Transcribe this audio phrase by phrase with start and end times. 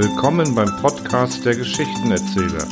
[0.00, 2.68] Willkommen beim Podcast der Geschichtenerzähler.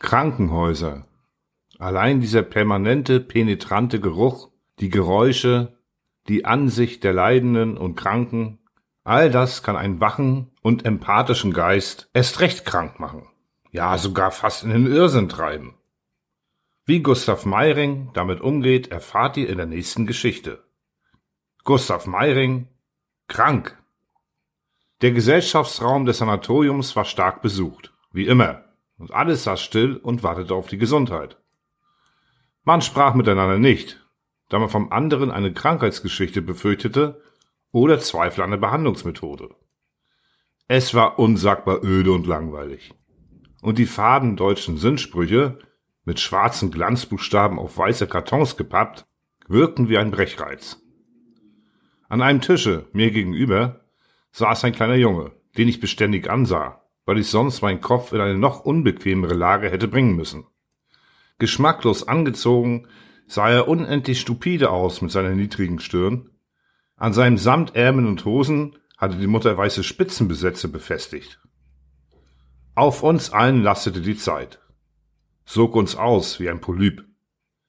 [0.00, 1.06] Krankenhäuser.
[1.78, 5.78] Allein dieser permanente, penetrante Geruch, die Geräusche,
[6.26, 8.58] die Ansicht der Leidenden und Kranken,
[9.04, 13.28] all das kann einen wachen und empathischen Geist erst recht krank machen.
[13.70, 15.74] Ja, sogar fast in den Irrsinn treiben.
[16.84, 20.64] Wie Gustav Meiring damit umgeht, erfahrt ihr in der nächsten Geschichte.
[21.64, 22.68] Gustav Meiring,
[23.28, 23.78] krank.
[25.00, 28.64] Der Gesellschaftsraum des Sanatoriums war stark besucht, wie immer,
[28.98, 31.38] und alles saß still und wartete auf die Gesundheit.
[32.64, 34.04] Man sprach miteinander nicht,
[34.48, 37.20] da man vom anderen eine Krankheitsgeschichte befürchtete
[37.72, 39.50] oder Zweifel an der Behandlungsmethode.
[40.68, 42.94] Es war unsagbar öde und langweilig.
[43.60, 45.58] Und die faden deutschen Sinnsprüche,
[46.04, 49.06] mit schwarzen Glanzbuchstaben auf weiße Kartons gepappt,
[49.48, 50.80] wirkten wie ein Brechreiz.
[52.08, 53.86] An einem Tische, mir gegenüber,
[54.32, 58.36] saß ein kleiner Junge, den ich beständig ansah, weil ich sonst meinen Kopf in eine
[58.36, 60.46] noch unbequemere Lage hätte bringen müssen.
[61.38, 62.88] Geschmacklos angezogen
[63.26, 66.30] sah er unendlich stupide aus mit seiner niedrigen Stirn.
[67.02, 71.40] An seinem Samtärmeln und Hosen hatte die Mutter weiße Spitzenbesätze befestigt.
[72.76, 74.60] Auf uns allen lastete die Zeit.
[75.44, 77.04] Sog uns aus wie ein Polyp.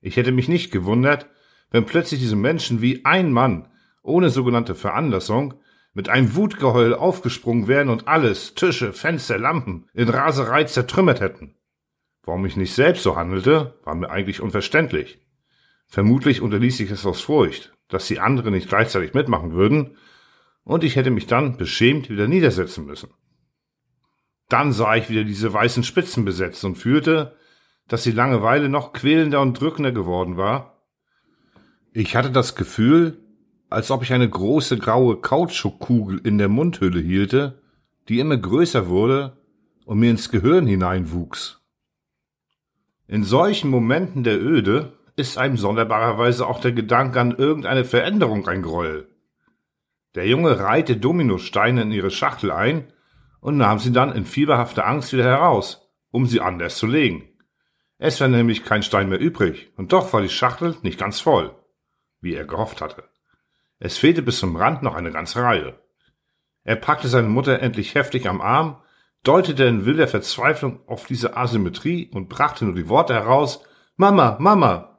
[0.00, 1.28] Ich hätte mich nicht gewundert,
[1.72, 3.66] wenn plötzlich diese Menschen wie ein Mann,
[4.04, 5.54] ohne sogenannte Veranlassung,
[5.92, 11.56] mit einem Wutgeheul aufgesprungen wären und alles, Tische, Fenster, Lampen, in Raserei zertrümmert hätten.
[12.22, 15.18] Warum ich nicht selbst so handelte, war mir eigentlich unverständlich.
[15.88, 19.96] Vermutlich unterließ ich es aus Furcht, dass die anderen nicht gleichzeitig mitmachen würden,
[20.64, 23.10] und ich hätte mich dann beschämt wieder niedersetzen müssen.
[24.48, 27.36] Dann sah ich wieder diese weißen Spitzen besetzt und fühlte,
[27.86, 30.82] dass die Langeweile noch quälender und drückender geworden war.
[31.92, 33.24] Ich hatte das Gefühl,
[33.70, 37.62] als ob ich eine große graue Kautschukkugel in der Mundhülle hielte,
[38.08, 39.38] die immer größer wurde
[39.84, 41.60] und mir ins Gehirn hineinwuchs.
[43.08, 48.62] In solchen Momenten der Öde ist einem sonderbarerweise auch der Gedanke an irgendeine Veränderung ein
[48.62, 49.08] Gräuel.
[50.14, 52.92] Der Junge reihte Dominosteine in ihre Schachtel ein
[53.40, 57.28] und nahm sie dann in fieberhafter Angst wieder heraus, um sie anders zu legen.
[57.98, 61.54] Es war nämlich kein Stein mehr übrig, und doch war die Schachtel nicht ganz voll,
[62.20, 63.04] wie er gehofft hatte.
[63.78, 65.78] Es fehlte bis zum Rand noch eine ganze Reihe.
[66.62, 68.82] Er packte seine Mutter endlich heftig am Arm,
[69.22, 73.62] deutete in wilder Verzweiflung auf diese Asymmetrie und brachte nur die Worte heraus
[73.96, 74.95] Mama, Mama.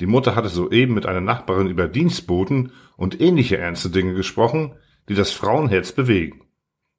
[0.00, 4.74] Die Mutter hatte soeben mit einer Nachbarin über Dienstboten und ähnliche ernste Dinge gesprochen,
[5.08, 6.46] die das Frauenherz bewegen,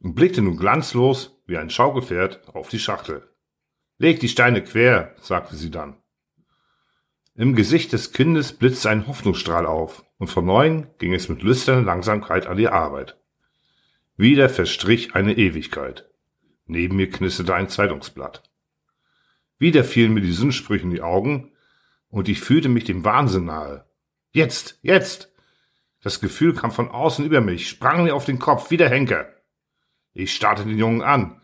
[0.00, 3.28] und blickte nun glanzlos wie ein Schaukelpferd auf die Schachtel.
[3.98, 5.96] Leg die Steine quer, sagte sie dann.
[7.34, 11.82] Im Gesicht des Kindes blitzte ein Hoffnungsstrahl auf, und von neuem ging es mit lüsterner
[11.82, 13.16] Langsamkeit an die Arbeit.
[14.16, 16.08] Wieder verstrich eine Ewigkeit.
[16.66, 18.42] Neben mir knisterte ein Zeitungsblatt.
[19.58, 21.52] Wieder fielen mir die Sinnsprüche in die Augen,
[22.08, 23.86] und ich fühlte mich dem Wahnsinn nahe.
[24.32, 25.32] Jetzt, jetzt!
[26.00, 29.28] Das Gefühl kam von außen über mich, sprang mir auf den Kopf, wie der Henker.
[30.12, 31.40] Ich starrte den Jungen an.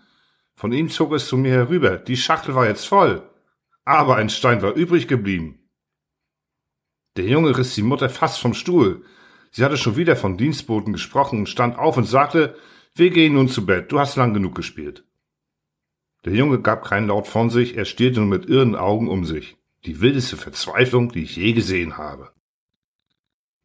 [0.54, 1.98] Von ihm zog es zu mir herüber.
[1.98, 3.28] Die Schachtel war jetzt voll.
[3.84, 5.58] Aber ein Stein war übrig geblieben.
[7.16, 9.04] Der Junge riss die Mutter fast vom Stuhl.
[9.50, 12.56] Sie hatte schon wieder von Dienstboten gesprochen und stand auf und sagte,
[12.94, 15.04] wir gehen nun zu Bett, du hast lang genug gespielt.
[16.24, 19.56] Der Junge gab keinen Laut von sich, er stierte nur mit irren Augen um sich.
[19.86, 22.32] Die wildeste Verzweiflung, die ich je gesehen habe.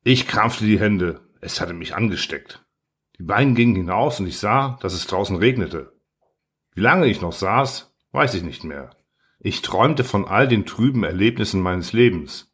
[0.04, 2.66] Ich krampfte die Hände, es hatte mich angesteckt.
[3.18, 5.94] Die beiden gingen hinaus und ich sah, dass es draußen regnete.
[6.74, 8.92] Wie lange ich noch saß, weiß ich nicht mehr.
[9.40, 12.52] Ich träumte von all den trüben Erlebnissen meines Lebens.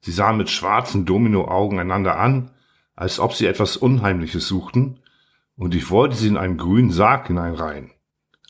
[0.00, 2.52] Sie sahen mit schwarzen Dominoaugen einander an,
[2.94, 5.00] als ob sie etwas Unheimliches suchten,
[5.56, 7.92] und ich wollte sie in einen grünen Sarg hineinreihen.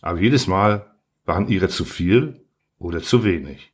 [0.01, 2.47] Aber jedes Mal waren ihre zu viel
[2.79, 3.74] oder zu wenig.